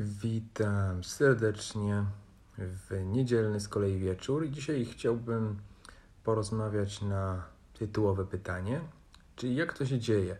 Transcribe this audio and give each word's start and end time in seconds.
Witam 0.00 1.04
serdecznie 1.04 2.04
w 2.58 3.04
niedzielny 3.04 3.60
z 3.60 3.68
kolei 3.68 3.98
wieczór. 3.98 4.46
I 4.46 4.50
dzisiaj 4.50 4.84
chciałbym 4.84 5.58
porozmawiać 6.24 7.02
na 7.02 7.44
tytułowe 7.78 8.26
pytanie, 8.26 8.80
czyli 9.36 9.56
jak 9.56 9.72
to 9.78 9.86
się 9.86 9.98
dzieje, 9.98 10.36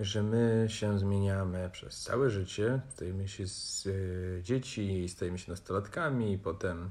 że 0.00 0.22
my 0.22 0.66
się 0.68 0.98
zmieniamy 0.98 1.70
przez 1.72 2.00
całe 2.02 2.30
życie, 2.30 2.80
stajemy 2.88 3.28
się 3.28 3.46
z 3.46 3.86
e, 3.86 4.42
dzieci, 4.42 5.08
stajemy 5.08 5.38
się 5.38 5.50
nastolatkami, 5.50 6.38
potem 6.38 6.90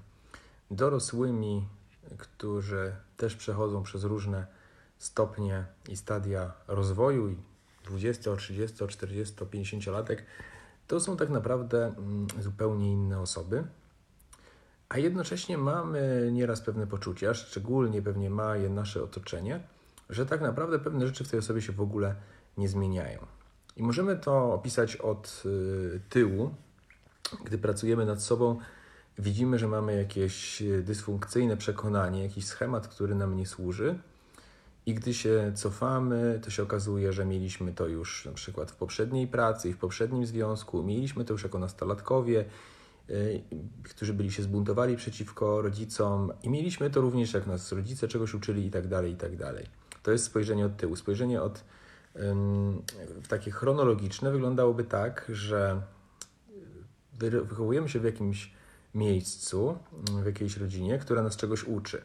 dorosłymi, 0.72 1.68
którzy 2.18 2.96
też 3.18 3.36
przechodzą 3.36 3.84
przez 3.84 4.04
różne 4.04 4.48
stopnie 4.98 5.66
i 5.90 5.98
stadia 5.98 6.54
rozwoju 6.68 7.30
i 7.30 7.38
20, 7.86 8.36
30, 8.36 8.88
40, 8.88 9.46
50 9.46 9.86
latek 9.86 10.26
to 10.88 11.00
są 11.00 11.18
tak 11.18 11.30
naprawdę 11.30 11.88
mm, 11.88 12.28
zupełnie 12.40 12.92
inne 12.92 13.20
osoby, 13.20 13.64
a 14.90 14.98
jednocześnie 14.98 15.58
mamy 15.58 16.30
nieraz 16.34 16.62
pewne 16.62 16.88
poczucia, 16.88 17.34
szczególnie 17.34 18.02
pewnie 18.02 18.30
ma 18.30 18.58
je 18.58 18.70
nasze 18.70 19.04
otoczenie, 19.04 19.60
że 20.10 20.26
tak 20.26 20.42
naprawdę 20.42 20.80
pewne 20.80 21.08
rzeczy 21.08 21.24
w 21.24 21.30
tej 21.30 21.40
osobie 21.40 21.62
się 21.62 21.74
w 21.74 21.82
ogóle 21.82 22.16
nie 22.58 22.70
zmieniają. 22.70 23.20
I 23.78 23.84
możemy 23.84 24.16
to 24.16 24.54
opisać 24.54 24.96
od 24.96 25.44
y, 25.46 26.02
tyłu, 26.10 26.56
gdy 27.44 27.58
pracujemy 27.58 28.06
nad 28.06 28.24
sobą, 28.24 28.60
widzimy, 29.20 29.60
że 29.60 29.68
mamy 29.68 29.98
jakieś 29.98 30.64
dysfunkcyjne 30.84 31.58
przekonanie, 31.58 32.24
jakiś 32.24 32.46
schemat, 32.46 32.88
który 32.88 33.16
nam 33.16 33.38
nie 33.38 33.46
służy 33.46 34.00
i 34.86 34.94
gdy 34.94 35.14
się 35.14 35.52
cofamy, 35.56 36.40
to 36.44 36.50
się 36.50 36.64
okazuje, 36.64 37.14
że 37.14 37.26
mieliśmy 37.26 37.74
to 37.74 37.88
już 37.88 38.26
na 38.26 38.32
przykład 38.32 38.72
w 38.72 38.76
poprzedniej 38.76 39.28
pracy 39.28 39.70
i 39.70 39.74
w 39.74 39.78
poprzednim 39.78 40.26
związku, 40.26 40.84
mieliśmy 40.84 41.26
to 41.26 41.34
już 41.34 41.44
jako 41.44 41.60
nastolatkowie, 41.60 42.46
yy, 43.08 43.44
którzy 43.84 44.14
byli 44.14 44.32
się 44.32 44.44
zbuntowali 44.44 44.96
przeciwko 44.96 45.62
rodzicom 45.62 46.32
i 46.44 46.50
mieliśmy 46.50 46.90
to 46.90 47.02
również 47.02 47.34
jak 47.34 47.48
nas 47.48 47.72
rodzice 47.72 48.08
czegoś 48.08 48.34
uczyli 48.34 48.66
i 48.66 48.72
tak 48.72 48.88
dalej, 48.88 49.12
i 49.12 49.16
tak 49.16 49.38
dalej. 49.38 49.66
To 50.04 50.12
jest 50.12 50.24
spojrzenie 50.24 50.66
od 50.66 50.78
tyłu. 50.78 50.96
Spojrzenie 50.96 51.42
od 51.42 51.64
yy, 52.16 52.22
takie 53.30 53.52
chronologiczne 53.52 54.32
wyglądałoby 54.32 54.84
tak, 54.84 55.26
że 55.30 55.82
wychowujemy 57.20 57.90
się 57.90 58.00
w 58.00 58.04
jakimś 58.04 58.54
miejscu, 58.96 59.78
w 60.24 60.26
jakiejś 60.26 60.58
rodzinie, 60.58 61.00
która 61.00 61.24
nas 61.24 61.36
czegoś 61.36 61.64
uczy. 61.64 62.02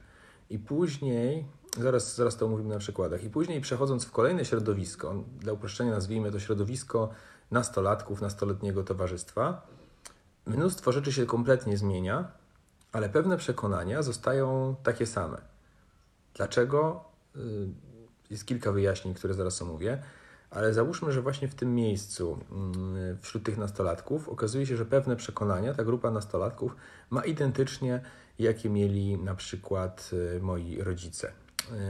I 0.50 0.58
później 0.58 1.44
Zaraz, 1.78 2.16
zaraz 2.16 2.36
to 2.36 2.46
omówimy 2.46 2.68
na 2.68 2.78
przykładach. 2.78 3.24
I 3.24 3.30
później 3.30 3.60
przechodząc 3.60 4.04
w 4.04 4.10
kolejne 4.10 4.44
środowisko, 4.44 5.14
dla 5.38 5.52
uproszczenia 5.52 5.90
nazwijmy 5.90 6.32
to 6.32 6.40
środowisko 6.40 7.10
nastolatków, 7.50 8.20
nastoletniego 8.20 8.84
towarzystwa, 8.84 9.66
mnóstwo 10.46 10.92
rzeczy 10.92 11.12
się 11.12 11.26
kompletnie 11.26 11.76
zmienia, 11.76 12.28
ale 12.92 13.08
pewne 13.08 13.36
przekonania 13.36 14.02
zostają 14.02 14.74
takie 14.82 15.06
same. 15.06 15.38
Dlaczego? 16.34 17.04
Y, 17.36 17.68
jest 18.30 18.46
kilka 18.46 18.72
wyjaśnień, 18.72 19.14
które 19.14 19.34
zaraz 19.34 19.62
omówię, 19.62 20.02
ale 20.50 20.74
załóżmy, 20.74 21.12
że 21.12 21.22
właśnie 21.22 21.48
w 21.48 21.54
tym 21.54 21.74
miejscu, 21.74 22.38
mm, 22.52 23.18
wśród 23.20 23.44
tych 23.44 23.58
nastolatków, 23.58 24.28
okazuje 24.28 24.66
się, 24.66 24.76
że 24.76 24.84
pewne 24.84 25.16
przekonania 25.16 25.74
ta 25.74 25.84
grupa 25.84 26.10
nastolatków 26.10 26.76
ma 27.10 27.24
identycznie, 27.24 28.00
jakie 28.38 28.70
mieli 28.70 29.18
na 29.18 29.34
przykład 29.34 30.10
y, 30.36 30.40
moi 30.40 30.82
rodzice. 30.82 31.32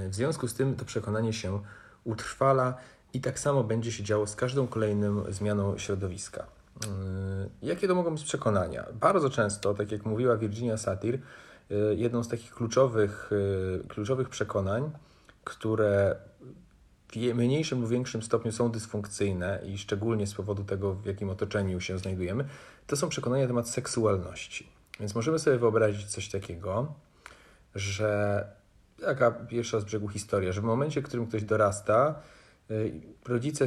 W 0.09 0.14
związku 0.14 0.48
z 0.48 0.55
tym 0.55 0.77
to 0.77 0.84
przekonanie 0.84 1.33
się 1.33 1.61
utrwala 2.05 2.75
i 3.12 3.20
tak 3.20 3.39
samo 3.39 3.64
będzie 3.64 3.92
się 3.92 4.05
działo 4.05 4.27
z 4.27 4.36
każdą 4.36 4.67
kolejną 4.67 5.33
zmianą 5.33 5.78
środowiska. 5.78 6.47
Yy, 6.81 7.69
jakie 7.69 7.89
to 7.89 7.95
mogą 7.95 8.11
być 8.11 8.25
przekonania? 8.25 8.86
Bardzo 9.01 9.31
często, 9.31 9.75
tak 9.75 9.92
jak 9.92 10.06
mówiła 10.06 10.36
Virginia 10.36 10.77
Satir, 10.77 11.19
yy, 11.70 11.95
jedną 11.97 12.23
z 12.25 12.28
takich 12.28 12.55
kluczowych, 12.55 13.31
kluczowych 13.89 14.28
przekonań, 14.28 14.91
które 15.45 16.17
w 17.12 17.17
mniejszym 17.35 17.80
lub 17.80 17.91
większym 17.91 18.23
stopniu 18.23 18.52
są 18.52 18.70
dysfunkcyjne 18.70 19.62
i 19.67 19.79
szczególnie 19.79 20.27
z 20.27 20.35
powodu 20.35 20.64
tego, 20.64 20.95
w 20.95 21.07
jakim 21.07 21.30
otoczeniu 21.30 21.80
się 21.80 21.98
znajdujemy, 21.98 22.45
to 22.86 22.97
są 22.97 23.08
przekonania 23.08 23.42
na 23.42 23.48
temat 23.48 23.68
seksualności. 23.68 24.70
Więc 25.01 25.14
możemy 25.14 25.39
sobie 25.39 25.58
wyobrazić 25.58 26.07
coś 26.07 26.29
takiego, 26.29 26.95
że 27.74 28.60
taka 29.00 29.30
pierwsza 29.30 29.80
z 29.80 29.84
brzegu 29.84 30.08
historia, 30.08 30.52
że 30.52 30.61
w 30.61 30.64
momencie, 30.64 31.00
w 31.00 31.05
którym 31.05 31.27
ktoś 31.27 31.44
dorasta, 31.44 32.14
y, 32.70 32.92
rodzice 33.28 33.66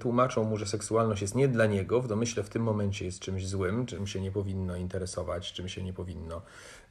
tłumaczą 0.00 0.44
mu, 0.44 0.56
że 0.56 0.66
seksualność 0.66 1.22
jest 1.22 1.34
nie 1.34 1.48
dla 1.48 1.66
niego, 1.66 2.00
w 2.02 2.08
domyśle 2.08 2.42
w 2.42 2.48
tym 2.48 2.62
momencie 2.62 3.04
jest 3.04 3.20
czymś 3.20 3.48
złym, 3.48 3.86
czym 3.86 4.06
się 4.06 4.20
nie 4.20 4.32
powinno 4.32 4.76
interesować, 4.76 5.52
czym 5.52 5.68
się 5.68 5.82
nie 5.82 5.92
powinno 5.92 6.42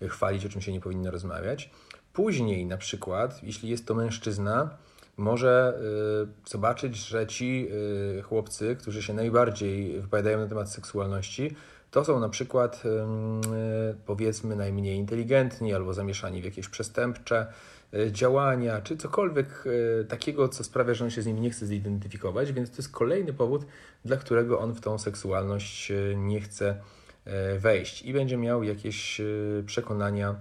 chwalić, 0.07 0.45
o 0.45 0.49
czym 0.49 0.61
się 0.61 0.71
nie 0.71 0.81
powinno 0.81 1.11
rozmawiać. 1.11 1.69
Później, 2.13 2.65
na 2.65 2.77
przykład, 2.77 3.43
jeśli 3.43 3.69
jest 3.69 3.85
to 3.85 3.95
mężczyzna, 3.95 4.77
może 5.17 5.79
y, 6.47 6.49
zobaczyć, 6.49 6.95
że 6.95 7.27
ci 7.27 7.67
y, 8.19 8.21
chłopcy, 8.21 8.75
którzy 8.75 9.03
się 9.03 9.13
najbardziej 9.13 10.01
wypowiadają 10.01 10.39
na 10.39 10.47
temat 10.47 10.71
seksualności, 10.71 11.55
to 11.95 12.05
są 12.05 12.19
na 12.19 12.29
przykład 12.29 12.83
powiedzmy 14.05 14.55
najmniej 14.55 14.97
inteligentni 14.97 15.73
albo 15.73 15.93
zamieszani 15.93 16.41
w 16.41 16.45
jakieś 16.45 16.69
przestępcze 16.69 17.47
e, 17.93 18.11
działania, 18.11 18.81
czy 18.81 18.97
cokolwiek 18.97 19.63
e, 20.01 20.03
takiego, 20.03 20.49
co 20.49 20.63
sprawia, 20.63 20.93
że 20.93 21.03
on 21.03 21.11
się 21.11 21.21
z 21.21 21.25
nimi 21.25 21.41
nie 21.41 21.49
chce 21.49 21.65
zidentyfikować, 21.65 22.53
więc 22.53 22.69
to 22.69 22.75
jest 22.77 22.91
kolejny 22.91 23.33
powód, 23.33 23.65
dla 24.05 24.17
którego 24.17 24.59
on 24.59 24.73
w 24.73 24.81
tą 24.81 24.97
seksualność 24.97 25.91
nie 26.15 26.41
chce 26.41 26.75
wejść 27.59 28.01
i 28.01 28.13
będzie 28.13 28.37
miał 28.37 28.63
jakieś 28.63 29.21
przekonania 29.65 30.35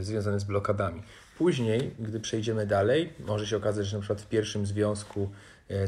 związane 0.00 0.40
z 0.40 0.44
blokadami. 0.44 1.02
Później, 1.38 1.94
gdy 1.98 2.20
przejdziemy 2.20 2.66
dalej, 2.66 3.12
może 3.26 3.46
się 3.46 3.56
okazać, 3.56 3.86
że 3.86 3.96
na 3.96 4.00
przykład 4.00 4.20
w 4.20 4.28
pierwszym 4.28 4.66
związku 4.66 5.30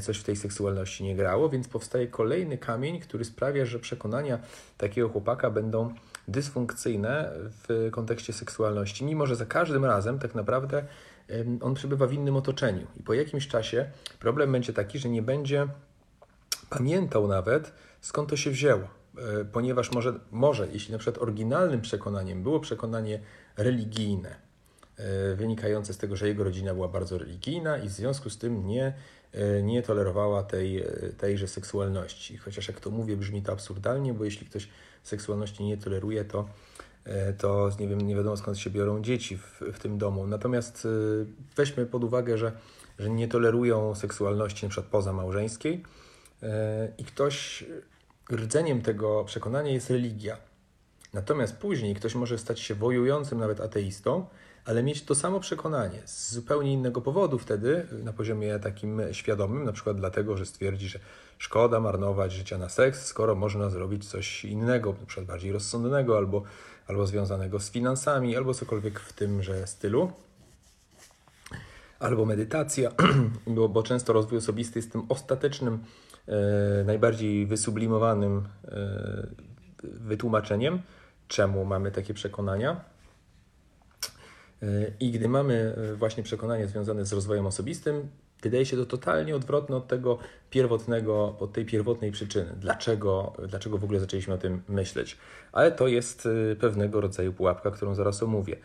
coś 0.00 0.19
w 0.19 0.25
tej 0.25 0.37
seksualności 0.37 1.04
nie 1.04 1.16
grało, 1.16 1.48
więc 1.48 1.69
powstaje 1.69 2.06
kolejny 2.06 2.59
kamień, 2.59 3.00
który 3.00 3.25
sprawia, 3.25 3.66
że 3.66 3.78
przekonania 3.78 4.38
takiego 4.78 5.09
chłopaka 5.09 5.50
będą 5.50 5.94
dysfunkcyjne 6.28 7.32
w 7.37 7.88
kontekście 7.92 8.32
seksualności, 8.32 9.04
mimo 9.04 9.26
że 9.26 9.37
za 9.37 9.47
każdym 9.47 9.84
razem 9.84 10.19
tak 10.19 10.34
naprawdę 10.34 10.84
on 11.60 11.75
przebywa 11.75 12.06
w 12.06 12.12
innym 12.12 12.37
otoczeniu. 12.37 12.87
I 13.00 13.03
po 13.03 13.15
jakimś 13.15 13.48
czasie 13.48 13.91
problem 14.21 14.53
będzie 14.53 14.72
taki, 14.72 14.98
że 14.98 15.09
nie 15.09 15.22
będzie 15.22 15.69
pamiętał 16.71 17.28
nawet, 17.28 17.72
skąd 18.00 18.31
to 18.31 18.37
się 18.37 18.50
wzięło. 18.50 18.88
E, 19.19 19.44
ponieważ 19.44 19.92
może, 19.92 20.15
może 20.31 20.69
jeśli 20.72 20.92
na 20.92 20.98
przykład 20.98 21.22
oryginalnym 21.22 21.81
przekonaniem 21.81 22.42
było 22.42 22.60
przekonanie 22.60 23.21
religijne, 23.56 24.31
e, 24.31 24.34
wynikające 25.36 25.94
z 25.94 25.98
tego, 25.98 26.16
że 26.16 26.28
jego 26.28 26.44
rodzina 26.44 26.74
była 26.74 26.88
bardzo 26.88 27.18
religijna 27.18 27.78
i 27.78 27.88
w 27.88 27.92
związku 27.92 28.30
z 28.30 28.38
tym 28.38 28.66
nie 28.66 28.92
E, 29.32 29.62
nie 29.62 29.82
tolerowała 29.82 30.42
tej, 30.42 30.82
e, 30.82 30.86
tejże 31.18 31.48
seksualności. 31.48 32.36
Chociaż 32.36 32.68
jak 32.68 32.80
to 32.80 32.90
mówię, 32.90 33.16
brzmi 33.16 33.42
to 33.42 33.52
absurdalnie, 33.52 34.14
bo 34.14 34.24
jeśli 34.24 34.46
ktoś 34.46 34.68
seksualności 35.02 35.64
nie 35.64 35.76
toleruje, 35.76 36.24
to, 36.24 36.48
e, 37.04 37.32
to 37.32 37.70
nie, 37.80 37.88
wiem, 37.88 38.00
nie 38.00 38.16
wiadomo 38.16 38.36
skąd 38.36 38.58
się 38.58 38.70
biorą 38.70 39.02
dzieci 39.02 39.36
w, 39.36 39.60
w 39.72 39.78
tym 39.78 39.98
domu. 39.98 40.26
Natomiast 40.26 40.88
weźmy 41.56 41.86
pod 41.86 42.04
uwagę, 42.04 42.38
że, 42.38 42.52
że 42.98 43.10
nie 43.10 43.28
tolerują 43.28 43.94
seksualności 43.94 44.66
np. 44.66 44.82
pozamałżeńskiej 44.91 45.82
i 46.98 47.04
ktoś 47.04 47.64
rdzeniem 48.32 48.82
tego 48.82 49.24
przekonania 49.24 49.70
jest 49.70 49.91
religia. 49.91 50.36
Natomiast 51.12 51.56
później 51.56 51.94
ktoś 51.94 52.14
może 52.14 52.38
stać 52.38 52.60
się 52.60 52.74
wojującym 52.74 53.38
nawet 53.38 53.60
ateistą, 53.60 54.26
ale 54.64 54.82
mieć 54.82 55.04
to 55.04 55.14
samo 55.14 55.40
przekonanie 55.40 56.02
z 56.04 56.32
zupełnie 56.32 56.72
innego 56.72 57.00
powodu 57.00 57.38
wtedy, 57.38 57.86
na 58.04 58.12
poziomie 58.12 58.58
takim 58.58 59.02
świadomym, 59.12 59.64
na 59.64 59.72
przykład 59.72 59.96
dlatego, 59.96 60.36
że 60.36 60.46
stwierdzi, 60.46 60.88
że 60.88 60.98
szkoda 61.38 61.80
marnować 61.80 62.32
życia 62.32 62.58
na 62.58 62.68
seks, 62.68 63.04
skoro 63.06 63.34
można 63.34 63.70
zrobić 63.70 64.08
coś 64.08 64.44
innego, 64.44 64.94
na 65.00 65.06
przykład 65.06 65.26
bardziej 65.26 65.53
rozsądnego, 65.53 66.16
albo, 66.16 66.42
albo 66.86 67.06
związanego 67.06 67.60
z 67.60 67.70
finansami, 67.70 68.36
albo 68.36 68.54
cokolwiek 68.54 69.00
w 69.00 69.12
tymże 69.12 69.66
stylu. 69.66 70.12
Albo 71.98 72.26
medytacja, 72.26 72.91
bo, 73.47 73.68
bo 73.68 73.82
często 73.82 74.12
rozwój 74.12 74.38
osobisty 74.38 74.78
jest 74.78 74.92
tym 74.92 75.03
ostatecznym, 75.08 75.84
e, 76.28 76.84
najbardziej 76.84 77.47
wysublimowanym 77.47 78.48
e, 78.65 79.26
wytłumaczeniem, 79.82 80.82
czemu 81.28 81.65
mamy 81.65 81.91
takie 81.91 82.15
przekonania. 82.15 82.92
I 85.00 85.10
gdy 85.10 85.28
mamy 85.28 85.74
e, 85.92 85.94
właśnie 85.94 86.22
przekonanie 86.22 86.66
związane 86.66 87.06
z 87.06 87.12
rozwojem 87.12 87.47
osobistym, 87.47 88.09
Wydaje 88.42 88.66
się 88.66 88.76
to 88.76 88.86
totalnie 88.86 89.36
odwrotne 89.36 89.76
od 89.76 89.88
tego 89.88 90.18
pierwotnego, 90.50 91.36
od 91.41 91.53
tej 91.53 91.64
pierwotnej 91.64 92.12
przyczyny. 92.12 92.54
Dlaczego, 92.56 93.32
dlaczego 93.48 93.78
w 93.78 93.84
ogóle 93.84 94.00
zaczęliśmy 94.00 94.34
o 94.34 94.38
tym 94.38 94.62
myśleć? 94.68 95.16
Ale 95.53 95.72
to 95.72 95.88
jest 95.88 96.26
y, 96.26 96.56
pewnego 96.60 97.00
rodzaju 97.00 97.32
pułapka, 97.32 97.70
którą 97.70 97.94
zaraz 97.94 98.22
omówię. 98.22 98.56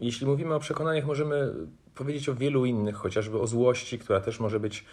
Jeśli 0.00 0.26
mówimy 0.26 0.54
o 0.54 0.60
przekonaniach, 0.60 1.04
możemy 1.04 1.54
powiedzieć 1.94 2.28
o 2.28 2.34
wielu 2.34 2.64
innych, 2.64 2.96
chociażby 2.96 3.40
o 3.40 3.46
złości, 3.46 3.98
która 3.98 4.20
też 4.20 4.40
może 4.40 4.60
być 4.60 4.84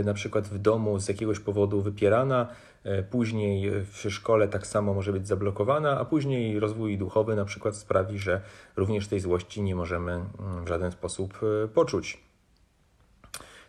y, 0.00 0.04
na 0.04 0.14
przykład 0.14 0.48
w 0.48 0.58
domu 0.58 1.00
z 1.00 1.08
jakiegoś 1.08 1.40
powodu 1.40 1.82
wypierana, 1.82 2.48
y, 2.86 3.02
później 3.10 3.70
w 3.70 4.10
szkole 4.10 4.48
tak 4.48 4.66
samo 4.66 4.94
może 4.94 5.12
być 5.12 5.28
zablokowana, 5.28 6.00
a 6.00 6.04
później 6.04 6.60
rozwój 6.60 6.98
duchowy 6.98 7.36
na 7.36 7.44
przykład 7.44 7.76
sprawi, 7.76 8.18
że 8.18 8.40
również 8.76 9.08
tej 9.08 9.20
złości 9.20 9.62
nie 9.62 9.74
możemy 9.74 10.12
mm, 10.12 10.64
w 10.64 10.68
żaden 10.68 10.92
sposób 10.92 11.40
poczuć. 11.74 12.18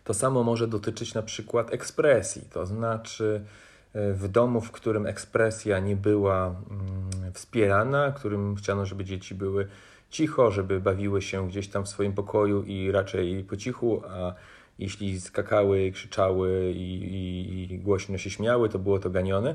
To 0.04 0.14
samo 0.14 0.42
może 0.42 0.68
dotyczyć 0.68 1.14
na 1.14 1.22
przykład 1.22 1.72
ekspresji, 1.72 2.42
to 2.52 2.66
znaczy 2.66 3.44
e, 3.44 3.73
w 3.94 4.28
domu, 4.28 4.60
w 4.60 4.70
którym 4.70 5.06
ekspresja 5.06 5.78
nie 5.78 5.96
była 5.96 6.46
mm, 6.46 7.32
wspierana, 7.32 8.10
w 8.10 8.14
którym 8.14 8.56
chciano, 8.56 8.86
żeby 8.86 9.04
dzieci 9.04 9.34
były 9.34 9.68
cicho, 10.10 10.50
żeby 10.50 10.80
bawiły 10.80 11.22
się 11.22 11.48
gdzieś 11.48 11.68
tam 11.68 11.84
w 11.84 11.88
swoim 11.88 12.12
pokoju 12.12 12.62
i 12.62 12.90
raczej 12.90 13.44
po 13.44 13.56
cichu, 13.56 14.02
a 14.08 14.34
jeśli 14.78 15.20
skakały, 15.20 15.90
krzyczały 15.90 16.72
i, 16.72 17.02
i, 17.02 17.72
i, 17.72 17.78
głośno 17.78 18.18
się 18.18 18.30
śmiały, 18.30 18.68
to 18.68 18.78
było 18.78 18.98
to 18.98 19.10
ganione. 19.10 19.54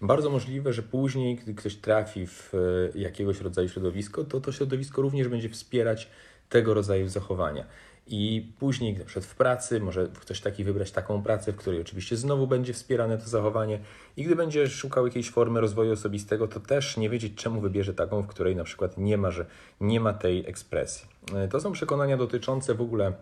Bardzo 0.00 0.30
możliwe, 0.30 0.72
że 0.72 0.82
później, 0.82 1.36
gdy 1.36 1.54
ktoś 1.54 1.76
trafi 1.76 2.26
w 2.26 2.54
e, 2.94 2.98
jakiegoś 2.98 3.40
rodzaju 3.40 3.68
środowisko, 3.68 4.24
to 4.24 4.40
to 4.40 4.52
środowisko 4.52 5.02
również 5.02 5.28
będzie 5.28 5.48
wspierać 5.48 6.08
tego 6.48 6.74
rodzaju 6.74 7.08
zachowania 7.08 7.66
i 8.10 8.52
później, 8.58 8.98
na 8.98 9.04
przykład 9.04 9.24
w 9.24 9.34
pracy, 9.34 9.80
może 9.80 10.08
ktoś 10.20 10.40
taki 10.40 10.64
wybrać 10.64 10.90
taką 10.90 11.22
pracę, 11.22 11.52
w 11.52 11.56
której 11.56 11.80
oczywiście 11.80 12.16
znowu 12.16 12.46
będzie 12.46 12.72
wspierane 12.72 13.18
to 13.18 13.28
zachowanie 13.28 13.78
i 14.16 14.24
gdy 14.24 14.36
będzie 14.36 14.68
szukał 14.68 15.06
jakiejś 15.06 15.30
formy 15.30 15.60
rozwoju 15.60 15.92
osobistego, 15.92 16.48
to 16.48 16.60
też 16.60 16.96
nie 16.96 17.10
wiedzieć, 17.10 17.34
czemu 17.34 17.60
wybierze 17.60 17.94
taką, 17.94 18.22
w 18.22 18.26
której 18.26 18.56
na 18.56 18.64
przykład 18.64 18.98
nie 18.98 19.18
ma, 19.18 19.30
że 19.30 19.46
nie 19.80 20.00
ma 20.00 20.12
tej 20.12 20.48
ekspresji. 20.48 21.08
E, 21.34 21.48
to 21.48 21.60
są 21.60 21.72
przekonania 21.72 22.16
dotyczące 22.16 22.74
w 22.74 22.80
ogóle 22.80 23.12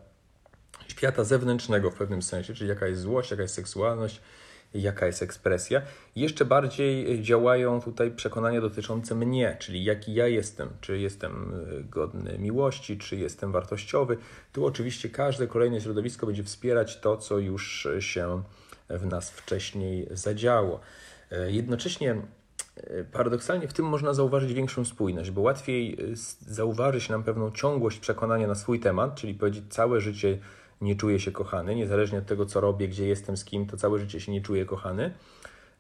świata 0.88 1.25
zewnętrznego 1.25 1.90
w 1.90 1.94
pewnym 1.94 2.23
sensie, 2.23 2.55
czyli 2.55 2.69
jaka 2.69 2.87
jest 2.87 3.02
złość, 3.02 3.31
jaka 3.31 3.43
jest 3.43 3.55
seksualność, 3.55 4.20
jaka 4.74 5.06
jest 5.06 5.22
ekspresja. 5.22 5.82
Jeszcze 6.16 6.44
bardziej 6.44 7.22
działają 7.22 7.80
tutaj 7.80 8.10
przekonania 8.10 8.60
dotyczące 8.60 9.14
mnie, 9.14 9.56
czyli 9.60 9.84
jaki 9.84 10.14
ja 10.14 10.26
jestem, 10.26 10.68
czy 10.80 10.98
jestem 10.98 11.52
e, 11.78 11.82
godny 11.82 12.38
miłości, 12.38 12.98
czy 12.98 13.16
jestem 13.16 13.52
wartościowy. 13.52 14.16
Tu 14.52 14.66
oczywiście 14.66 15.08
każde 15.08 15.46
kolejne 15.46 15.80
środowisko 15.80 16.26
będzie 16.26 16.44
wspierać 16.44 17.00
to, 17.00 17.16
co 17.16 17.38
już 17.38 17.88
się 18.00 18.42
w 18.90 19.06
nas 19.06 19.30
wcześniej 19.30 20.08
zadziało. 20.10 20.80
E, 21.30 21.50
jednocześnie 21.50 22.22
e, 22.76 23.04
paradoksalnie 23.04 23.68
w 23.68 23.72
tym 23.72 23.86
można 23.86 24.14
zauważyć 24.14 24.52
większą 24.52 24.84
spójność, 24.84 25.30
bo 25.30 25.40
łatwiej 25.40 25.98
zauważyć 26.40 27.08
nam 27.08 27.22
pewną 27.22 27.50
ciągłość 27.50 27.98
przekonania 27.98 28.46
na 28.46 28.54
swój 28.54 28.80
temat, 28.80 29.14
czyli 29.14 29.34
powiedzieć 29.34 29.64
całe 29.68 30.00
życie 30.00 30.38
nie 30.80 30.96
czuję 30.96 31.20
się 31.20 31.32
kochany, 31.32 31.75
niezależnie 31.75 32.19
od 32.19 32.26
tego, 32.26 32.46
co 32.46 32.60
robię, 32.60 32.88
gdzie 32.88 33.06
jestem, 33.06 33.36
z 33.36 33.44
kim, 33.44 33.66
to 33.66 33.76
całe 33.76 33.98
życie 33.98 34.20
się 34.20 34.32
nie 34.32 34.40
czuję 34.40 34.64
kochany. 34.64 35.14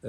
E, 0.04 0.08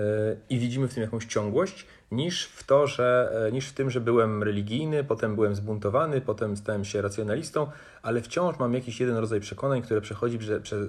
I 0.49 0.59
widzimy 0.59 0.87
w 0.87 0.93
tym 0.93 1.03
jakąś 1.03 1.25
ciągłość, 1.25 1.85
niż 2.11 2.45
w, 2.45 2.63
to, 2.63 2.87
że, 2.87 3.31
e, 3.47 3.51
niż 3.51 3.67
w 3.67 3.73
tym, 3.73 3.89
że 3.89 4.01
byłem 4.01 4.43
religijny, 4.43 5.03
potem 5.03 5.35
byłem 5.35 5.55
zbuntowany, 5.55 6.21
potem 6.21 6.57
stałem 6.57 6.85
się 6.85 7.01
racjonalistą, 7.01 7.67
ale 8.01 8.21
wciąż 8.21 8.59
mam 8.59 8.73
jakiś 8.73 8.99
jeden 8.99 9.17
rodzaj 9.17 9.39
przekonań, 9.39 9.81
które 9.81 10.01
przechodzi 10.01 10.39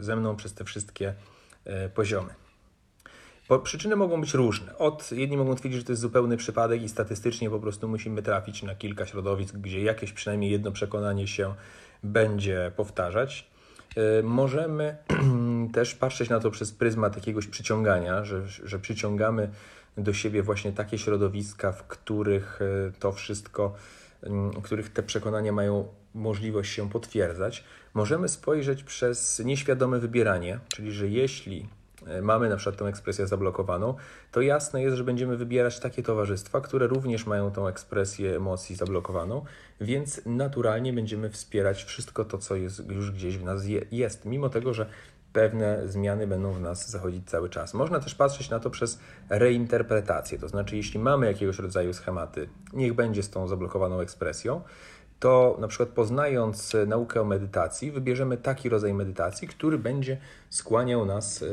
ze 0.01 0.17
mną 0.17 0.37
przez 0.37 0.55
te 0.55 0.65
wszystkie 0.65 1.15
e, 1.65 1.89
poziomy. 1.89 2.35
Bo 3.49 3.59
przyczyny 3.59 3.97
mogą 3.97 4.21
być 4.21 4.35
różne. 4.35 4.79
Od 4.79 5.13
jedni 5.13 5.37
mogą 5.37 5.55
twierdzić, 5.55 5.81
że 5.81 5.87
to 5.87 5.93
jest 5.93 6.03
zupełny 6.03 6.37
przypadek 6.37 6.83
i 6.83 6.89
statystycznie 6.89 7.51
po 7.51 7.61
prostu 7.61 7.89
musimy 7.89 8.23
trafić 8.23 8.63
na 8.63 8.75
kilka 8.75 9.07
środowisk, 9.07 9.55
gdzie 9.57 9.83
jakieś 9.83 10.13
przynajmniej 10.13 10.51
jedno 10.51 10.73
przekonanie 10.73 11.27
się 11.27 11.55
będzie 12.03 12.73
powtarzać. 12.77 13.51
Y, 13.97 14.23
możemy 14.23 14.97
też 15.75 15.95
patrzeć 15.95 16.29
na 16.29 16.41
to 16.41 16.51
przez 16.51 16.73
pryzmat 16.73 17.17
jakiegoś 17.17 17.47
przyciągania, 17.47 18.25
że, 18.25 18.47
że 18.47 18.79
przyciągamy 18.79 19.51
do 19.97 20.13
siebie 20.13 20.43
właśnie 20.43 20.73
takie 20.73 20.99
środowiska, 20.99 21.73
w 21.73 21.87
których 21.87 22.61
y, 22.63 22.93
to 22.99 23.13
wszystko, 23.13 23.75
w 24.57 24.63
których 24.63 24.89
te 24.89 25.03
przekonania 25.03 25.53
mają 25.53 25.89
możliwość 26.15 26.73
się 26.73 26.91
potwierdzać. 26.91 27.65
Możemy 27.95 28.29
spojrzeć 28.29 28.83
przez 28.83 29.39
nieświadome 29.45 29.99
wybieranie, 29.99 30.59
czyli 30.69 30.93
że 30.93 31.09
jeśli 31.09 31.69
mamy 32.23 32.49
na 32.49 32.57
przykład 32.57 32.77
tą 32.77 32.87
ekspresję 32.87 33.27
zablokowaną, 33.27 33.95
to 34.33 34.41
jasne 34.41 34.83
jest, 34.83 34.97
że 34.97 35.05
będziemy 35.05 35.37
wybierać 35.37 35.81
takie 35.81 36.03
towarzystwa, 36.03 36.61
które 36.61 36.87
również 36.87 37.27
mają 37.27 37.51
tą 37.51 37.69
ekspresję 37.69 38.37
emocji 38.37 38.77
zablokowaną, 38.77 39.45
więc 39.81 40.21
naturalnie 40.27 40.93
będziemy 40.93 41.31
wspierać 41.31 41.85
wszystko 41.85 42.25
to, 42.25 42.39
co 42.39 42.57
jest 42.57 42.91
już 42.91 43.11
gdzieś 43.11 43.39
w 43.39 43.45
nas 43.45 43.63
jest, 43.91 44.25
mimo 44.25 44.49
tego, 44.49 44.75
że 44.75 44.87
pewne 45.33 45.89
zmiany 45.89 46.27
będą 46.27 46.53
w 46.53 46.61
nas 46.61 46.91
zachodzić 46.91 47.31
cały 47.31 47.49
czas. 47.49 47.75
Można 47.75 48.01
też 48.01 48.15
patrzeć 48.15 48.51
na 48.51 48.61
to 48.61 48.71
przez 48.71 48.99
reinterpretację, 49.29 50.39
to 50.39 50.49
znaczy 50.49 50.77
jeśli 50.77 51.01
mamy 51.01 51.27
jakiegoś 51.27 51.59
rodzaju 51.59 51.93
schematy, 51.93 52.49
niech 52.73 52.93
będzie 52.93 53.23
z 53.23 53.31
tą 53.31 53.49
zablokowaną 53.49 54.01
ekspresją, 54.01 54.63
to 55.21 55.57
na 55.61 55.69
przykład 55.69 55.89
poznając 55.89 56.75
e, 56.75 56.87
naukę 56.87 57.21
o 57.21 57.25
medytacji, 57.25 57.91
wybierzemy 57.91 58.37
taki 58.37 58.69
rodzaj 58.69 58.95
medytacji, 58.95 59.49
który 59.49 59.79
będzie 59.79 60.17
skłaniał 60.51 61.07
nas 61.07 61.43
e, 61.43 61.47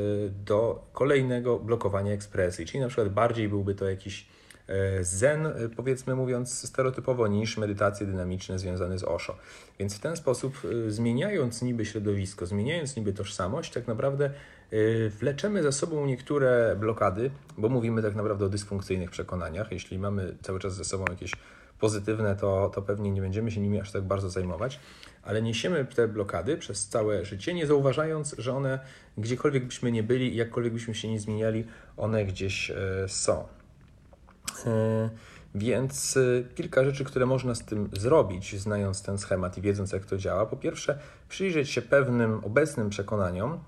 do 0.46 0.88
kolejnego 0.94 1.60
blokowania 1.60 2.14
ekspresji. 2.14 2.66
Czyli 2.66 2.80
na 2.80 2.88
przykład 2.88 3.10
bardziej 3.10 3.50
byłby 3.50 3.76
to 3.76 3.90
jakiś 3.90 4.28
e, 4.68 5.04
zen, 5.04 5.48
powiedzmy 5.76 6.16
mówiąc 6.16 6.68
stereotypowo, 6.68 7.28
niż 7.28 7.58
medytacje 7.58 8.08
dynamiczne 8.08 8.60
związane 8.60 8.98
z 9.00 9.04
Osho. 9.04 9.36
Więc 9.80 9.96
w 9.96 10.00
ten 10.00 10.16
sposób, 10.16 10.58
zmieniając 10.88 11.62
niby 11.62 11.86
środowisko, 11.86 12.46
zmieniając 12.46 12.96
niby 12.96 13.14
tożsamość, 13.14 13.74
tak 13.74 13.88
naprawdę 13.88 14.30
wleczemy 15.20 15.64
za 15.64 15.72
sobą 15.72 16.06
niektóre 16.06 16.76
blokady, 16.80 17.32
bo 17.58 17.70
mówimy 17.70 18.02
tak 18.02 18.16
naprawdę 18.16 18.46
o 18.46 18.50
dysfunkcyjnych 18.50 19.12
przekonaniach. 19.12 19.72
Jeśli 19.72 20.00
mamy 20.00 20.36
cały 20.42 20.60
czas 20.60 20.76
ze 20.76 20.86
sobą 20.86 21.06
jakieś 21.10 21.32
pozytywne, 21.80 22.36
to, 22.36 22.72
to 22.76 22.82
pewnie 22.82 23.12
nie 23.12 23.22
będziemy 23.22 23.52
się 23.52 23.62
nimi 23.62 23.80
aż 23.80 23.92
tak 23.92 24.04
bardzo 24.04 24.30
zajmować, 24.30 24.80
ale 25.24 25.42
niesiemy 25.42 25.86
te 25.86 26.08
blokady 26.08 26.58
przez 26.58 26.88
całe 26.88 27.26
życie, 27.26 27.54
nie 27.54 27.68
zauważając, 27.68 28.36
że 28.38 28.54
one 28.54 28.80
gdziekolwiek 29.18 29.66
byśmy 29.66 29.92
nie 29.92 30.04
byli 30.04 30.36
jakkolwiek 30.36 30.74
byśmy 30.74 30.96
się 30.96 31.08
nie 31.08 31.20
zmieniali, 31.20 31.66
one 31.98 32.26
gdzieś 32.26 32.72
e, 32.72 32.76
są. 33.08 33.48
E, 34.66 35.10
więc 35.56 36.18
e, 36.18 36.44
kilka 36.56 36.84
rzeczy, 36.84 37.04
które 37.04 37.26
można 37.26 37.56
z 37.56 37.66
tym 37.66 37.90
zrobić, 37.94 38.60
znając 38.60 39.02
ten 39.02 39.18
schemat 39.18 39.58
i 39.58 39.62
wiedząc, 39.62 39.92
jak 39.92 40.06
to 40.06 40.18
działa. 40.18 40.46
Po 40.46 40.58
pierwsze, 40.58 41.00
przyjrzeć 41.30 41.70
się 41.70 41.82
pewnym 41.82 42.44
obecnym 42.44 42.90
przekonaniom, 42.90 43.60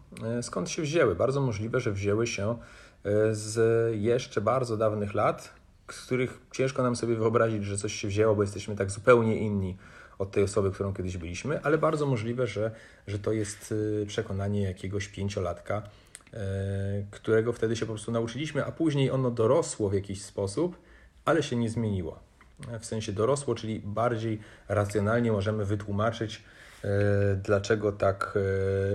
skąd 0.42 0.70
się 0.70 0.82
wzięły. 0.82 1.16
Bardzo 1.16 1.42
możliwe, 1.42 1.80
że 1.80 1.92
wzięły 1.92 2.28
się 2.28 2.58
z 3.32 3.58
jeszcze 3.96 4.42
bardzo 4.42 4.78
dawnych 4.78 5.14
lat, 5.14 5.59
których 5.98 6.40
ciężko 6.52 6.84
nam 6.84 6.96
sobie 6.96 7.16
wyobrazić, 7.16 7.66
że 7.66 7.78
coś 7.78 7.94
się 7.94 8.08
wzięło, 8.08 8.36
bo 8.36 8.42
jesteśmy 8.42 8.76
tak 8.76 8.92
zupełnie 8.92 9.38
inni 9.38 9.78
od 10.19 10.31
tej 10.31 10.44
osoby, 10.44 10.72
którą 10.72 10.94
kiedyś 10.94 11.18
byliśmy, 11.18 11.62
ale 11.64 11.78
bardzo 11.78 12.06
możliwe, 12.06 12.48
że, 12.48 12.72
że 13.08 13.19
to 13.19 13.31
jest 13.31 13.72
y, 13.72 14.06
przekonanie 14.08 14.62
jakiegoś 14.62 15.08
pięciolatka, 15.08 15.81
e, 16.34 16.40
którego 17.12 17.54
wtedy 17.54 17.76
się 17.76 17.86
po 17.86 17.94
prostu 17.94 18.12
nauczyliśmy, 18.12 18.66
a 18.66 18.72
później 18.72 19.12
ono 19.12 19.31
dorosło 19.31 19.90
w 19.90 19.94
jakiś 19.94 20.22
sposób, 20.22 20.78
ale 21.26 21.44
się 21.44 21.56
nie 21.56 21.69
zmieniło. 21.69 22.19
W 22.80 22.86
sensie 22.86 23.12
dorosło, 23.12 23.56
czyli 23.56 23.80
bardziej 23.80 24.40
racjonalnie 24.68 25.31
możemy 25.31 25.66
wytłumaczyć, 25.66 26.44
e, 26.84 26.90
dlaczego 27.44 27.92
tak 27.92 28.38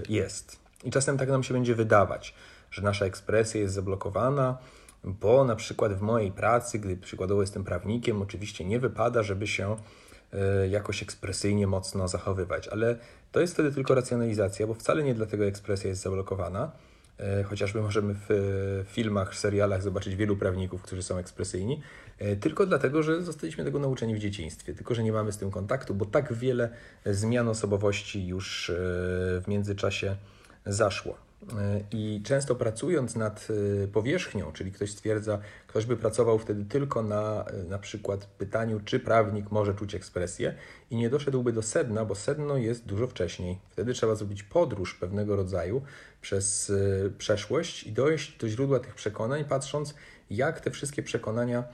jest. 0.08 0.58
I 0.84 0.90
czasem 0.90 1.18
tak 1.18 1.28
nam 1.28 1.42
się 1.42 1.54
będzie 1.54 1.74
wydawać, 1.74 2.34
że 2.70 2.82
nasza 2.82 3.04
ekspresja 3.04 3.60
jest 3.60 3.74
zablokowana, 3.74 4.58
bo 5.04 5.44
na 5.44 5.56
przykład 5.56 5.92
w 5.92 6.00
mojej 6.00 6.32
pracy, 6.32 6.78
gdy 6.78 6.96
przykładowo 6.96 7.40
jestem 7.40 7.64
prawnikiem, 7.64 8.22
oczywiście 8.22 8.64
nie 8.64 8.78
wypada, 8.78 9.22
żeby 9.22 9.46
się 9.46 9.76
e, 10.32 10.68
jakoś 10.68 11.02
ekspresyjnie 11.02 11.66
mocno 11.66 12.08
zachowywać, 12.08 12.68
ale 12.68 12.96
to 13.32 13.40
jest 13.40 13.54
wtedy 13.54 13.72
tylko 13.72 13.94
racjonalizacja, 13.94 14.66
bo 14.66 14.74
wcale 14.74 15.02
nie 15.02 15.14
dlatego 15.14 15.44
ekspresja 15.44 15.90
jest 15.90 16.02
zablokowana. 16.02 16.72
E, 17.18 17.42
chociażby 17.42 17.82
możemy 17.82 18.14
w 18.28 18.84
filmach, 18.88 19.36
serialach 19.36 19.82
zobaczyć 19.82 20.16
wielu 20.16 20.36
prawników, 20.36 20.82
którzy 20.82 21.02
są 21.02 21.18
ekspresyjni, 21.18 21.80
e, 22.18 22.36
tylko 22.36 22.66
dlatego, 22.66 23.02
że 23.02 23.22
zostaliśmy 23.22 23.64
tego 23.64 23.78
nauczeni 23.78 24.14
w 24.14 24.18
dzieciństwie, 24.18 24.74
tylko 24.74 24.94
że 24.94 25.02
nie 25.02 25.12
mamy 25.12 25.32
z 25.32 25.38
tym 25.38 25.50
kontaktu, 25.50 25.94
bo 25.94 26.04
tak 26.06 26.32
wiele 26.32 26.70
zmian 27.06 27.48
osobowości 27.48 28.26
już 28.26 28.72
w 29.40 29.42
międzyczasie 29.48 30.16
zaszło. 30.66 31.16
I 31.92 32.22
często 32.24 32.54
pracując 32.54 33.16
nad 33.16 33.48
powierzchnią, 33.92 34.52
czyli 34.52 34.72
ktoś 34.72 34.90
stwierdza, 34.90 35.38
ktoś 35.66 35.86
by 35.86 35.96
pracował 35.96 36.38
wtedy 36.38 36.64
tylko 36.64 37.02
na 37.02 37.44
na 37.68 37.78
przykład 37.78 38.26
pytaniu, 38.26 38.80
czy 38.84 39.00
prawnik 39.00 39.50
może 39.50 39.74
czuć 39.74 39.94
ekspresję 39.94 40.54
i 40.90 40.96
nie 40.96 41.10
doszedłby 41.10 41.52
do 41.52 41.62
sedna, 41.62 42.04
bo 42.04 42.14
sedno 42.14 42.56
jest 42.56 42.86
dużo 42.86 43.06
wcześniej. 43.06 43.58
Wtedy 43.70 43.92
trzeba 43.92 44.14
zrobić 44.14 44.42
podróż 44.42 44.94
pewnego 44.94 45.36
rodzaju 45.36 45.82
przez 46.20 46.72
przeszłość 47.18 47.84
i 47.84 47.92
dojść 47.92 48.38
do 48.38 48.48
źródła 48.48 48.80
tych 48.80 48.94
przekonań, 48.94 49.44
patrząc, 49.44 49.94
jak 50.30 50.60
te 50.60 50.70
wszystkie 50.70 51.02
przekonania 51.02 51.64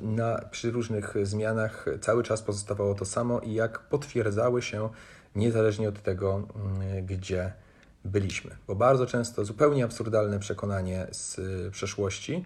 na, 0.00 0.38
przy 0.50 0.70
różnych 0.70 1.14
zmianach 1.22 1.86
cały 2.00 2.22
czas 2.22 2.42
pozostawało 2.42 2.94
to 2.94 3.04
samo 3.04 3.40
i 3.40 3.54
jak 3.54 3.78
potwierdzały 3.78 4.62
się 4.62 4.88
niezależnie 5.34 5.88
od 5.88 6.02
tego, 6.02 6.48
mm, 6.56 7.06
gdzie 7.06 7.52
byliśmy. 8.04 8.50
Bo 8.66 8.74
bardzo 8.74 9.06
często 9.06 9.44
zupełnie 9.44 9.84
absurdalne 9.84 10.38
przekonanie 10.38 11.06
z 11.12 11.38
y, 11.38 11.70
przeszłości 11.70 12.44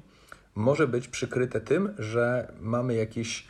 może 0.54 0.88
być 0.88 1.08
przykryte 1.08 1.60
tym, 1.60 1.94
że 1.98 2.52
mamy 2.60 2.94
jakiś, 2.94 3.48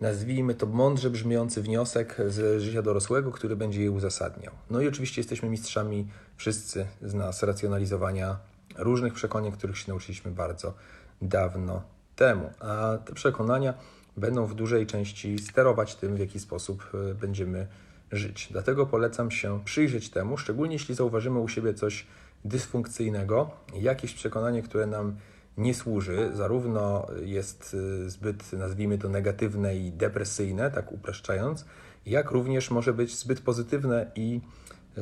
nazwijmy 0.00 0.54
to 0.54 0.66
mądrze 0.66 1.10
brzmiący 1.10 1.62
wniosek 1.62 2.16
z 2.28 2.62
życia 2.62 2.82
dorosłego, 2.82 3.32
który 3.32 3.56
będzie 3.56 3.82
je 3.82 3.90
uzasadniał. 3.90 4.52
No 4.70 4.80
i 4.80 4.88
oczywiście 4.88 5.20
jesteśmy 5.20 5.48
mistrzami, 5.48 6.08
wszyscy 6.36 6.86
z 7.02 7.14
nas, 7.14 7.42
racjonalizowania 7.42 8.36
różnych 8.76 9.14
przekonań, 9.14 9.52
których 9.52 9.78
się 9.78 9.84
nauczyliśmy 9.88 10.30
bardzo 10.30 10.74
dawno 11.22 11.82
temu. 12.16 12.50
A 12.60 12.98
te 13.04 13.12
przekonania 13.12 13.74
będą 14.16 14.46
w 14.46 14.54
dużej 14.54 14.86
części 14.86 15.38
sterować 15.38 15.94
tym, 15.94 16.16
w 16.16 16.18
jaki 16.18 16.40
sposób 16.40 16.90
y, 17.10 17.14
będziemy 17.14 17.66
żyć. 18.12 18.48
Dlatego 18.50 18.86
polecam 18.86 19.30
się 19.30 19.64
przyjrzeć 19.64 20.10
temu, 20.10 20.36
szczególnie 20.36 20.74
jeśli 20.74 20.94
zauważymy 20.94 21.38
u 21.38 21.48
siebie 21.48 21.74
coś 21.74 22.06
dysfunkcyjnego, 22.44 23.50
jakieś 23.74 24.14
przekonanie, 24.14 24.62
które 24.62 24.86
nam 24.86 25.16
nie 25.58 25.74
służy, 25.74 26.30
zarówno 26.34 27.06
jest 27.24 27.74
y, 27.74 28.10
zbyt, 28.10 28.52
nazwijmy 28.52 28.98
to, 28.98 29.08
negatywne 29.08 29.76
i 29.76 29.92
depresyjne, 29.92 30.70
tak 30.70 30.92
upraszczając, 30.92 31.64
jak 32.06 32.30
również 32.30 32.70
może 32.70 32.92
być 32.92 33.16
zbyt 33.16 33.40
pozytywne 33.40 34.10
i 34.14 34.40
y, 34.98 35.00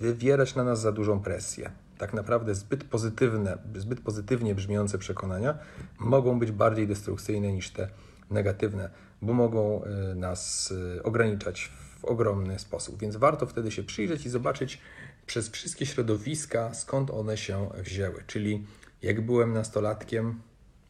wywierać 0.00 0.54
na 0.54 0.64
nas 0.64 0.80
za 0.80 0.92
dużą 0.92 1.20
presję. 1.20 1.70
Tak 1.98 2.14
naprawdę 2.14 2.54
zbyt 2.54 2.84
pozytywne, 2.84 3.58
zbyt 3.74 4.00
pozytywnie 4.00 4.54
brzmiące 4.54 4.98
przekonania 4.98 5.58
mogą 5.98 6.38
być 6.38 6.52
bardziej 6.52 6.86
destrukcyjne 6.86 7.52
niż 7.52 7.70
te 7.70 7.88
negatywne, 8.30 8.90
bo 9.22 9.32
mogą 9.32 9.84
y, 9.84 10.14
nas 10.14 10.74
ograniczać 11.04 11.72
w 11.80 11.85
ogromny 12.06 12.58
sposób. 12.58 13.00
Więc 13.00 13.16
warto 13.16 13.46
wtedy 13.46 13.70
się 13.70 13.82
przyjrzeć 13.82 14.26
i 14.26 14.30
zobaczyć 14.30 14.80
przez 15.26 15.48
wszystkie 15.48 15.86
środowiska, 15.86 16.74
skąd 16.74 17.10
one 17.10 17.36
się 17.36 17.70
wzięły. 17.78 18.22
Czyli 18.26 18.66
jak 19.02 19.20
byłem 19.20 19.52
nastolatkiem, 19.52 20.40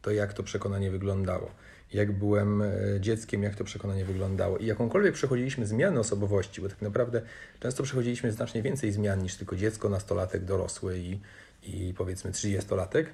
to 0.01 0.11
jak 0.11 0.33
to 0.33 0.43
przekonanie 0.43 0.91
wyglądało. 0.91 1.51
Jak 1.93 2.11
byłem 2.11 2.61
e, 2.61 2.71
dzieckiem, 2.99 3.43
jak 3.43 3.55
to 3.55 3.63
przekonanie 3.63 4.05
wyglądało. 4.05 4.57
I 4.57 4.65
jakąkolwiek 4.65 5.13
przechodziliśmy 5.13 5.67
zmianę 5.67 5.99
osobowości, 5.99 6.61
bo 6.61 6.69
tak 6.69 6.81
naprawdę 6.81 7.21
często 7.59 7.83
przechodziliśmy 7.83 8.31
znacznie 8.31 8.61
więcej 8.61 8.91
zmian 8.91 9.23
niż 9.23 9.35
tylko 9.35 9.55
dziecko, 9.55 9.89
nastolatek, 9.89 10.45
dorosły 10.45 10.99
i, 10.99 11.19
i 11.63 11.93
powiedzmy 11.97 12.31
30-latek 12.31 13.05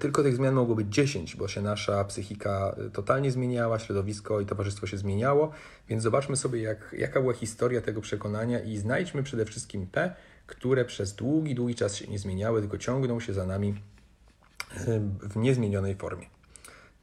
tylko 0.00 0.22
tych 0.22 0.36
zmian 0.36 0.54
mogło 0.54 0.74
być 0.74 0.88
10, 0.88 1.36
bo 1.36 1.48
się 1.48 1.62
nasza 1.62 2.04
psychika 2.04 2.76
e, 2.86 2.90
totalnie 2.90 3.30
zmieniała, 3.30 3.78
środowisko 3.78 4.40
i 4.40 4.46
towarzystwo 4.46 4.86
się 4.86 4.98
zmieniało, 4.98 5.50
więc 5.88 6.02
zobaczmy 6.02 6.36
sobie, 6.36 6.62
jak, 6.62 6.94
jaka 6.98 7.20
była 7.20 7.32
historia 7.32 7.80
tego 7.80 8.00
przekonania 8.00 8.60
i 8.60 8.76
znajdźmy 8.76 9.22
przede 9.22 9.44
wszystkim 9.44 9.86
te, 9.86 10.14
które 10.46 10.84
przez 10.84 11.14
długi, 11.14 11.54
długi 11.54 11.74
czas 11.74 11.94
się 11.94 12.06
nie 12.06 12.18
zmieniały, 12.18 12.60
tylko 12.60 12.78
ciągną 12.78 13.20
się 13.20 13.32
za 13.32 13.46
nami 13.46 13.68
e, 13.68 15.00
w 15.20 15.36
niezmienionej 15.36 15.94
formie. 15.94 16.26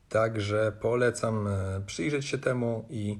Także 0.10 0.72
polecam 0.82 1.50
przyjrzeć 1.86 2.26
się 2.26 2.38
temu 2.38 2.86
i 2.90 3.20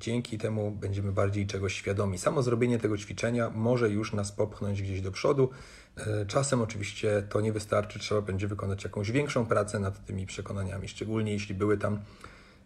dzięki 0.00 0.38
temu 0.38 0.70
będziemy 0.70 1.12
bardziej 1.12 1.46
czegoś 1.46 1.74
świadomi. 1.74 2.18
Samo 2.18 2.42
zrobienie 2.42 2.78
tego 2.78 2.98
ćwiczenia 2.98 3.50
może 3.50 3.90
już 3.90 4.12
nas 4.12 4.32
popchnąć 4.32 4.82
gdzieś 4.82 5.00
do 5.00 5.12
przodu. 5.12 5.50
E, 5.96 6.26
czasem 6.26 6.62
oczywiście 6.62 7.22
to 7.28 7.40
nie 7.40 7.52
wystarczy, 7.52 7.98
trzeba 7.98 8.20
będzie 8.20 8.48
wykonać 8.48 8.84
jakąś 8.84 9.10
większą 9.10 9.46
pracę 9.46 9.78
nad 9.78 10.04
tymi 10.04 10.26
przekonaniami, 10.26 10.88
szczególnie 10.88 11.32
jeśli 11.32 11.54
były 11.54 11.78
tam 11.78 12.00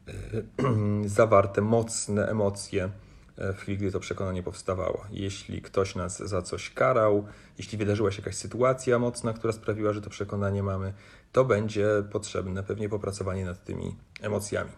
e, 0.08 0.12
zawarte 1.08 1.60
mocne 1.60 2.28
emocje 2.28 2.90
e, 3.36 3.52
w 3.52 3.58
chwili, 3.58 3.78
gdy 3.78 3.92
to 3.92 4.00
przekonanie 4.00 4.42
powstawało. 4.42 5.04
Jeśli 5.10 5.62
ktoś 5.62 5.94
nas 5.94 6.18
za 6.18 6.42
coś 6.42 6.70
karał, 6.70 7.26
jeśli 7.58 7.78
wydarzyła 7.78 8.10
się 8.10 8.22
jakaś 8.22 8.36
sytuacja 8.36 8.98
mocna, 8.98 9.32
która 9.32 9.52
sprawiła, 9.52 9.92
że 9.92 10.00
to 10.00 10.10
przekonanie 10.10 10.62
mamy, 10.62 10.92
to 11.32 11.44
będzie 11.44 11.86
potrzebne 12.12 12.62
pewnie 12.62 12.88
popracowanie 12.88 13.44
nad 13.44 13.64
tymi 13.64 13.96
emocjami. 14.20 14.70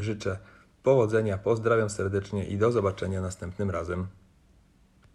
Życzę 0.00 0.38
powodzenia, 0.82 1.38
pozdrawiam 1.38 1.90
serdecznie 1.90 2.44
i 2.44 2.58
do 2.58 2.72
zobaczenia 2.72 3.20
następnym 3.20 3.70
razem. 3.70 4.06